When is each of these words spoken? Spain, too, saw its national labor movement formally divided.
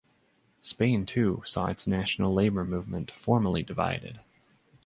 Spain, 0.61 1.05
too, 1.05 1.43
saw 1.45 1.67
its 1.67 1.85
national 1.85 2.33
labor 2.33 2.65
movement 2.65 3.11
formally 3.11 3.61
divided. 3.61 4.19